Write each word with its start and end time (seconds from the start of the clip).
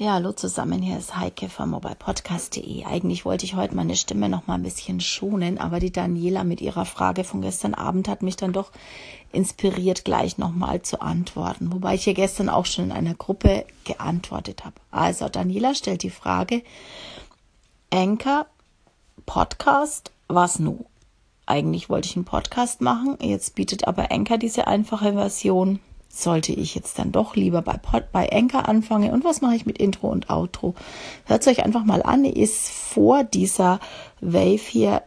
Ja, 0.00 0.12
hallo 0.12 0.30
zusammen, 0.30 0.80
hier 0.80 0.96
ist 0.96 1.16
Heike 1.16 1.48
vom 1.48 1.70
mobilepodcast.de. 1.70 2.84
Eigentlich 2.84 3.24
wollte 3.24 3.44
ich 3.44 3.56
heute 3.56 3.74
meine 3.74 3.96
Stimme 3.96 4.28
noch 4.28 4.46
mal 4.46 4.54
ein 4.54 4.62
bisschen 4.62 5.00
schonen, 5.00 5.58
aber 5.58 5.80
die 5.80 5.90
Daniela 5.90 6.44
mit 6.44 6.60
ihrer 6.60 6.84
Frage 6.84 7.24
von 7.24 7.42
gestern 7.42 7.74
Abend 7.74 8.06
hat 8.06 8.22
mich 8.22 8.36
dann 8.36 8.52
doch 8.52 8.70
inspiriert, 9.32 10.04
gleich 10.04 10.38
noch 10.38 10.52
mal 10.52 10.82
zu 10.82 11.00
antworten. 11.00 11.72
Wobei 11.72 11.96
ich 11.96 12.04
hier 12.04 12.14
gestern 12.14 12.48
auch 12.48 12.64
schon 12.64 12.84
in 12.84 12.92
einer 12.92 13.14
Gruppe 13.14 13.64
geantwortet 13.82 14.64
habe. 14.64 14.76
Also, 14.92 15.28
Daniela 15.28 15.74
stellt 15.74 16.04
die 16.04 16.10
Frage, 16.10 16.62
Anchor, 17.92 18.46
Podcast, 19.26 20.12
was 20.28 20.60
nu? 20.60 20.84
Eigentlich 21.44 21.90
wollte 21.90 22.08
ich 22.08 22.14
einen 22.14 22.24
Podcast 22.24 22.82
machen, 22.82 23.18
jetzt 23.20 23.56
bietet 23.56 23.88
aber 23.88 24.12
Anchor 24.12 24.38
diese 24.38 24.68
einfache 24.68 25.14
Version 25.14 25.80
sollte 26.08 26.52
ich 26.52 26.74
jetzt 26.74 26.98
dann 26.98 27.12
doch 27.12 27.36
lieber 27.36 27.62
bei, 27.62 27.76
Pod, 27.76 28.10
bei 28.12 28.30
Anchor 28.32 28.68
anfangen 28.68 29.12
und 29.12 29.24
was 29.24 29.40
mache 29.40 29.54
ich 29.54 29.66
mit 29.66 29.78
Intro 29.78 30.08
und 30.08 30.30
Outro? 30.30 30.74
Hört 31.26 31.42
es 31.42 31.48
euch 31.48 31.64
einfach 31.64 31.84
mal 31.84 32.02
an, 32.02 32.24
ist 32.24 32.70
vor 32.70 33.24
dieser 33.24 33.78
Wave 34.20 34.62
hier, 34.68 35.02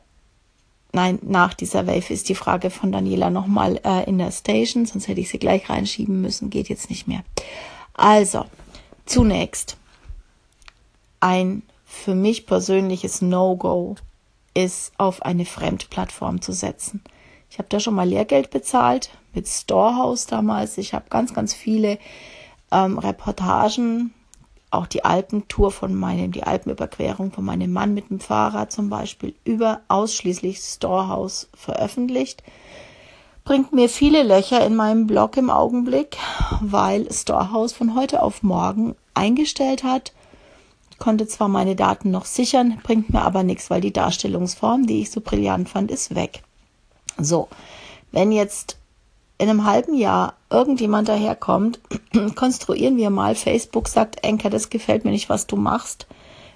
nein, 0.93 1.19
nach 1.21 1.53
dieser 1.53 1.87
Wave 1.87 2.13
ist 2.13 2.29
die 2.29 2.35
Frage 2.35 2.69
von 2.69 2.91
Daniela 2.91 3.29
nochmal 3.29 3.79
äh, 3.83 4.07
in 4.07 4.17
der 4.17 4.31
Station, 4.31 4.85
sonst 4.85 5.07
hätte 5.07 5.21
ich 5.21 5.29
sie 5.29 5.39
gleich 5.39 5.69
reinschieben 5.69 6.21
müssen, 6.21 6.49
geht 6.49 6.69
jetzt 6.69 6.89
nicht 6.89 7.07
mehr. 7.07 7.23
Also, 7.93 8.45
zunächst, 9.05 9.77
ein 11.19 11.63
für 11.85 12.15
mich 12.15 12.45
persönliches 12.45 13.21
No-Go 13.21 13.95
ist, 14.53 14.93
auf 14.97 15.21
eine 15.23 15.45
Fremdplattform 15.45 16.41
zu 16.41 16.51
setzen. 16.51 17.01
Ich 17.51 17.57
habe 17.57 17.67
da 17.67 17.81
schon 17.81 17.95
mal 17.95 18.07
Lehrgeld 18.07 18.49
bezahlt 18.49 19.09
mit 19.33 19.45
Storehouse 19.45 20.25
damals. 20.25 20.77
Ich 20.77 20.93
habe 20.93 21.05
ganz, 21.09 21.33
ganz 21.33 21.53
viele 21.53 21.99
ähm, 22.71 22.97
Reportagen, 22.97 24.13
auch 24.71 24.87
die 24.87 25.03
Alpentour 25.03 25.69
von 25.71 25.93
meinem, 25.93 26.31
die 26.31 26.43
Alpenüberquerung 26.43 27.33
von 27.33 27.43
meinem 27.43 27.73
Mann 27.73 27.93
mit 27.93 28.09
dem 28.09 28.21
Fahrrad 28.21 28.71
zum 28.71 28.89
Beispiel, 28.89 29.35
über 29.43 29.81
ausschließlich 29.89 30.59
Storehouse 30.59 31.49
veröffentlicht. 31.53 32.41
Bringt 33.43 33.73
mir 33.73 33.89
viele 33.89 34.23
Löcher 34.23 34.65
in 34.65 34.77
meinem 34.77 35.05
Blog 35.05 35.35
im 35.35 35.49
Augenblick, 35.49 36.17
weil 36.61 37.11
Storehouse 37.11 37.73
von 37.73 37.95
heute 37.95 38.23
auf 38.23 38.43
morgen 38.43 38.95
eingestellt 39.13 39.83
hat. 39.83 40.13
Konnte 40.99 41.27
zwar 41.27 41.49
meine 41.49 41.75
Daten 41.75 42.11
noch 42.11 42.25
sichern, 42.25 42.79
bringt 42.81 43.09
mir 43.09 43.23
aber 43.23 43.43
nichts, 43.43 43.69
weil 43.69 43.81
die 43.81 43.91
Darstellungsform, 43.91 44.87
die 44.87 45.01
ich 45.01 45.11
so 45.11 45.19
brillant 45.19 45.67
fand, 45.67 45.91
ist 45.91 46.15
weg. 46.15 46.43
So, 47.17 47.47
wenn 48.11 48.31
jetzt 48.31 48.77
in 49.37 49.49
einem 49.49 49.65
halben 49.65 49.95
Jahr 49.95 50.35
irgendjemand 50.49 51.09
daherkommt, 51.09 51.79
konstruieren 52.35 52.97
wir 52.97 53.09
mal, 53.09 53.35
Facebook 53.35 53.87
sagt, 53.87 54.23
Enker, 54.23 54.49
das 54.49 54.69
gefällt 54.69 55.03
mir 55.03 55.11
nicht, 55.11 55.29
was 55.29 55.47
du 55.47 55.55
machst. 55.55 56.07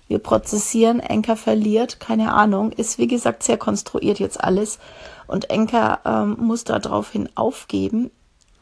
Wir 0.08 0.20
prozessieren, 0.20 1.00
Enker 1.00 1.36
verliert, 1.36 2.00
keine 2.00 2.34
Ahnung, 2.34 2.72
ist 2.72 3.00
wie 3.00 3.08
gesagt 3.08 3.42
sehr 3.42 3.58
konstruiert 3.58 4.20
jetzt 4.20 4.44
alles. 4.44 4.78
Und 5.26 5.50
Enker 5.50 6.00
ähm, 6.06 6.38
muss 6.40 6.64
daraufhin 6.64 7.28
aufgeben, 7.34 8.12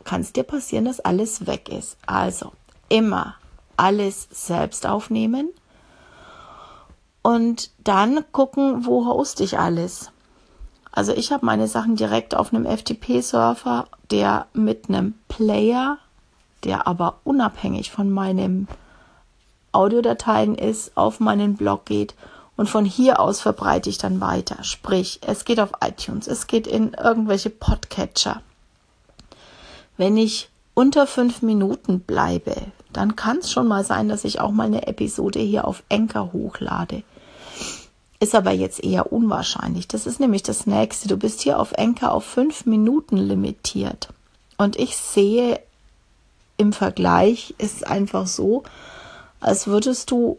kann 0.05 0.21
es 0.21 0.31
dir 0.31 0.43
passieren, 0.43 0.85
dass 0.85 1.01
alles 1.01 1.45
weg 1.45 1.67
ist. 1.67 1.97
Also 2.05 2.53
immer 2.87 3.35
alles 3.75 4.29
selbst 4.31 4.85
aufnehmen 4.85 5.49
und 7.21 7.71
dann 7.83 8.23
gucken, 8.31 8.85
wo 8.85 9.05
hoste 9.05 9.43
ich 9.43 9.59
alles. 9.59 10.11
Also 10.95 11.11
ich 11.11 11.31
habe 11.31 11.43
meine 11.43 11.67
Sachen 11.67 11.95
direkt 11.95 12.35
auf 12.35 12.53
einem 12.53 12.65
FTP-Surfer, 12.67 13.87
der 14.11 14.45
mit 14.53 14.89
einem 14.89 15.15
Player, 15.27 15.97
der 16.63 16.85
aber 16.85 17.15
unabhängig 17.23 17.89
von 17.91 18.11
meinen 18.11 18.67
Audiodateien 19.71 20.53
ist, 20.53 20.95
auf 20.95 21.19
meinen 21.19 21.55
Blog 21.55 21.85
geht 21.85 22.13
und 22.55 22.69
von 22.69 22.85
hier 22.85 23.19
aus 23.19 23.41
verbreite 23.41 23.89
ich 23.89 23.97
dann 23.97 24.21
weiter. 24.21 24.63
Sprich, 24.63 25.19
es 25.25 25.45
geht 25.45 25.59
auf 25.59 25.71
iTunes, 25.83 26.27
es 26.27 26.45
geht 26.45 26.67
in 26.67 26.93
irgendwelche 26.93 27.49
Podcatcher. 27.49 28.43
Wenn 29.97 30.15
ich 30.15 30.49
unter 30.75 31.07
fünf 31.07 31.41
Minuten 31.41 32.01
bleibe, 32.01 32.55
dann 32.91 33.15
kann 33.15 33.39
es 33.39 33.51
schon 33.51 33.67
mal 33.67 33.83
sein, 33.83 34.09
dass 34.09 34.25
ich 34.25 34.39
auch 34.39 34.51
mal 34.51 34.67
eine 34.67 34.85
Episode 34.85 35.39
hier 35.39 35.67
auf 35.67 35.81
Enker 35.89 36.33
hochlade. 36.33 37.01
Ist 38.23 38.35
aber 38.35 38.51
jetzt 38.51 38.81
eher 38.81 39.11
unwahrscheinlich. 39.11 39.89
Das 39.89 40.07
ist 40.07 40.21
nämlich 40.21 40.43
das 40.43 40.65
nächste. 40.65 41.09
Du 41.09 41.17
bist 41.17 41.41
hier 41.41 41.59
auf 41.59 41.73
Enker 41.73 42.13
auf 42.13 42.23
fünf 42.23 42.65
Minuten 42.65 43.17
limitiert. 43.17 44.07
Und 44.57 44.77
ich 44.77 44.95
sehe 44.95 45.59
im 46.55 46.71
Vergleich 46.71 47.53
ist 47.57 47.85
einfach 47.85 48.25
so, 48.25 48.63
als 49.41 49.67
würdest 49.67 50.09
du 50.09 50.37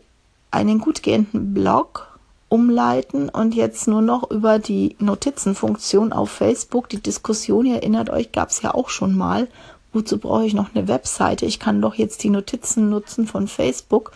einen 0.51 0.79
gut 0.79 1.03
gehenden 1.03 1.53
Blog 1.53 2.19
umleiten 2.49 3.29
und 3.29 3.55
jetzt 3.55 3.87
nur 3.87 4.01
noch 4.01 4.31
über 4.31 4.59
die 4.59 4.97
Notizenfunktion 4.99 6.15
auf 6.15 6.31
Facebook, 6.31 6.89
die 6.89 7.03
Diskussion, 7.03 7.67
ihr 7.67 7.75
erinnert 7.75 8.09
euch, 8.09 8.33
gab 8.33 8.49
es 8.49 8.63
ja 8.63 8.73
auch 8.73 8.89
schon 8.89 9.15
mal, 9.15 9.47
Wozu 9.95 10.19
brauche 10.19 10.45
ich 10.45 10.55
noch 10.55 10.75
eine 10.75 10.89
Webseite? 10.89 11.47
Ich 11.47 11.61
kann 11.61 11.81
doch 11.81 11.95
jetzt 11.95 12.25
die 12.25 12.31
Notizen 12.31 12.91
nutzen 12.91 13.29
von 13.29 13.47
Facebook 13.47 14.11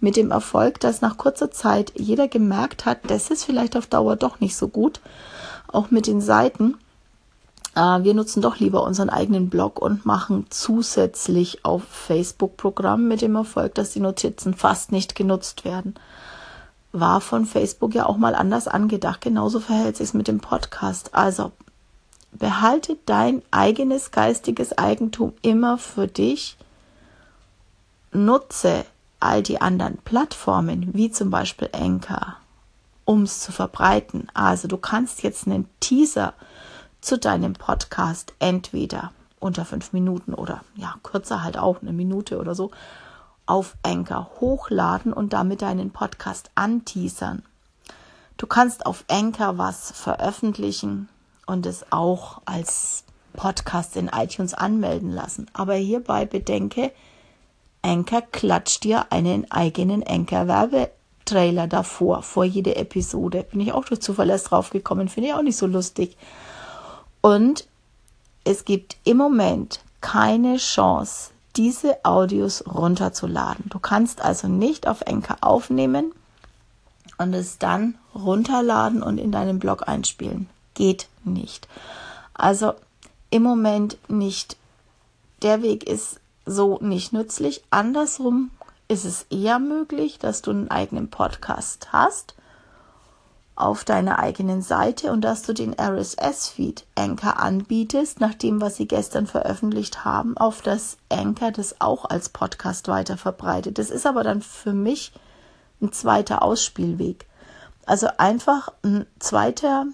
mit 0.00 0.16
dem 0.16 0.30
Erfolg, 0.30 0.78
dass 0.78 1.00
nach 1.00 1.16
kurzer 1.16 1.50
Zeit 1.50 1.92
jeder 1.96 2.28
gemerkt 2.28 2.86
hat, 2.86 3.00
das 3.08 3.30
ist 3.30 3.44
vielleicht 3.44 3.76
auf 3.76 3.88
Dauer 3.88 4.14
doch 4.14 4.38
nicht 4.38 4.56
so 4.56 4.68
gut. 4.68 5.00
Auch 5.66 5.90
mit 5.90 6.06
den 6.06 6.20
Seiten. 6.20 6.76
Äh, 7.74 8.04
wir 8.04 8.14
nutzen 8.14 8.42
doch 8.42 8.60
lieber 8.60 8.84
unseren 8.84 9.10
eigenen 9.10 9.50
Blog 9.50 9.82
und 9.82 10.06
machen 10.06 10.46
zusätzlich 10.50 11.64
auf 11.64 11.82
Facebook 11.82 12.56
Programm 12.56 13.08
mit 13.08 13.20
dem 13.20 13.34
Erfolg, 13.34 13.74
dass 13.74 13.90
die 13.90 14.00
Notizen 14.00 14.54
fast 14.54 14.92
nicht 14.92 15.16
genutzt 15.16 15.64
werden. 15.64 15.94
War 16.92 17.20
von 17.20 17.44
Facebook 17.44 17.92
ja 17.92 18.06
auch 18.06 18.18
mal 18.18 18.36
anders 18.36 18.68
angedacht. 18.68 19.20
Genauso 19.20 19.58
verhält 19.58 19.96
sich 19.96 20.08
es 20.08 20.14
mit 20.14 20.28
dem 20.28 20.38
Podcast. 20.38 21.12
Also 21.12 21.50
behalte 22.34 22.98
dein 23.06 23.42
eigenes 23.50 24.10
geistiges 24.10 24.76
Eigentum 24.76 25.32
immer 25.42 25.78
für 25.78 26.06
dich. 26.06 26.56
Nutze 28.12 28.84
all 29.20 29.42
die 29.42 29.60
anderen 29.60 29.98
Plattformen, 29.98 30.94
wie 30.94 31.10
zum 31.10 31.30
Beispiel 31.30 31.70
Anchor, 31.72 32.36
um 33.04 33.22
es 33.22 33.40
zu 33.40 33.52
verbreiten. 33.52 34.28
Also 34.34 34.68
du 34.68 34.76
kannst 34.76 35.22
jetzt 35.22 35.46
einen 35.46 35.68
Teaser 35.80 36.34
zu 37.00 37.18
deinem 37.18 37.54
Podcast 37.54 38.34
entweder 38.38 39.12
unter 39.40 39.64
fünf 39.64 39.92
Minuten 39.92 40.34
oder 40.34 40.62
ja, 40.74 40.94
kürzer 41.02 41.42
halt 41.42 41.58
auch 41.58 41.82
eine 41.82 41.92
Minute 41.92 42.38
oder 42.38 42.54
so 42.54 42.70
auf 43.46 43.76
Anchor 43.82 44.30
hochladen 44.40 45.12
und 45.12 45.32
damit 45.32 45.62
deinen 45.62 45.90
Podcast 45.90 46.50
anteasern. 46.54 47.42
Du 48.36 48.46
kannst 48.46 48.86
auf 48.86 49.04
Anchor 49.08 49.58
was 49.58 49.92
veröffentlichen, 49.92 51.08
und 51.46 51.66
es 51.66 51.84
auch 51.90 52.40
als 52.44 53.04
Podcast 53.34 53.96
in 53.96 54.08
iTunes 54.08 54.54
anmelden 54.54 55.10
lassen. 55.10 55.46
Aber 55.52 55.74
hierbei 55.74 56.24
bedenke, 56.24 56.92
Anchor 57.82 58.22
klatscht 58.22 58.84
dir 58.84 59.12
einen 59.12 59.50
eigenen 59.50 60.02
Anchor-Werbetrailer 60.06 61.66
davor, 61.66 62.22
vor 62.22 62.44
jede 62.44 62.76
Episode. 62.76 63.44
Bin 63.50 63.60
ich 63.60 63.72
auch 63.72 63.84
durch 63.84 64.00
Zufall 64.00 64.28
drauf 64.28 64.70
gekommen, 64.70 65.08
finde 65.08 65.30
ich 65.30 65.34
auch 65.34 65.42
nicht 65.42 65.56
so 65.56 65.66
lustig. 65.66 66.16
Und 67.20 67.66
es 68.44 68.64
gibt 68.64 68.96
im 69.04 69.16
Moment 69.16 69.80
keine 70.00 70.56
Chance, 70.56 71.30
diese 71.56 72.04
Audios 72.04 72.64
runterzuladen. 72.66 73.66
Du 73.68 73.78
kannst 73.78 74.22
also 74.22 74.48
nicht 74.48 74.86
auf 74.86 75.06
Anchor 75.06 75.38
aufnehmen 75.40 76.12
und 77.18 77.32
es 77.32 77.58
dann 77.58 77.96
runterladen 78.14 79.02
und 79.02 79.18
in 79.18 79.32
deinem 79.32 79.58
Blog 79.58 79.88
einspielen 79.88 80.48
geht 80.74 81.08
nicht. 81.26 81.68
Also 82.32 82.74
im 83.30 83.42
Moment 83.42 83.98
nicht. 84.08 84.56
Der 85.42 85.62
Weg 85.62 85.88
ist 85.88 86.20
so 86.46 86.78
nicht 86.80 87.12
nützlich. 87.12 87.64
Andersrum 87.70 88.50
ist 88.88 89.04
es 89.04 89.26
eher 89.30 89.58
möglich, 89.58 90.18
dass 90.18 90.42
du 90.42 90.50
einen 90.50 90.70
eigenen 90.70 91.10
Podcast 91.10 91.92
hast 91.92 92.34
auf 93.56 93.84
deiner 93.84 94.18
eigenen 94.18 94.62
Seite 94.62 95.12
und 95.12 95.20
dass 95.20 95.42
du 95.42 95.52
den 95.52 95.74
RSS-Feed 95.78 96.84
Anchor 96.96 97.38
anbietest, 97.38 98.20
nach 98.20 98.34
dem, 98.34 98.60
was 98.60 98.76
sie 98.76 98.88
gestern 98.88 99.26
veröffentlicht 99.26 100.04
haben, 100.04 100.36
auf 100.36 100.60
das 100.60 100.96
Anchor 101.08 101.52
das 101.52 101.80
auch 101.80 102.04
als 102.04 102.28
Podcast 102.28 102.88
weiter 102.88 103.16
verbreitet. 103.16 103.78
Das 103.78 103.90
ist 103.90 104.06
aber 104.06 104.24
dann 104.24 104.42
für 104.42 104.72
mich 104.72 105.12
ein 105.80 105.92
zweiter 105.92 106.42
Ausspielweg. 106.42 107.26
Also 107.86 108.08
einfach 108.18 108.72
ein 108.82 109.06
zweiter 109.20 109.86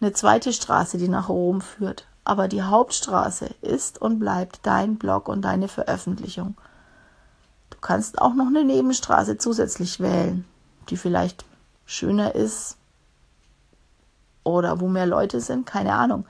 eine 0.00 0.12
zweite 0.12 0.52
Straße, 0.52 0.98
die 0.98 1.08
nach 1.08 1.28
Rom 1.28 1.60
führt. 1.60 2.06
Aber 2.24 2.48
die 2.48 2.62
Hauptstraße 2.62 3.50
ist 3.62 4.00
und 4.00 4.18
bleibt 4.18 4.60
dein 4.64 4.96
Blog 4.96 5.28
und 5.28 5.42
deine 5.42 5.68
Veröffentlichung. 5.68 6.56
Du 7.70 7.78
kannst 7.80 8.20
auch 8.20 8.34
noch 8.34 8.48
eine 8.48 8.64
Nebenstraße 8.64 9.38
zusätzlich 9.38 10.00
wählen, 10.00 10.44
die 10.90 10.96
vielleicht 10.96 11.44
schöner 11.84 12.34
ist 12.34 12.76
oder 14.42 14.80
wo 14.80 14.88
mehr 14.88 15.06
Leute 15.06 15.40
sind, 15.40 15.66
keine 15.66 15.94
Ahnung. 15.94 16.26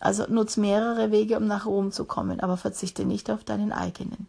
Also 0.00 0.24
nutz 0.28 0.56
mehrere 0.56 1.10
Wege, 1.10 1.36
um 1.36 1.46
nach 1.46 1.66
Rom 1.66 1.92
zu 1.92 2.04
kommen, 2.04 2.40
aber 2.40 2.56
verzichte 2.56 3.04
nicht 3.04 3.30
auf 3.30 3.44
deinen 3.44 3.72
eigenen. 3.72 4.26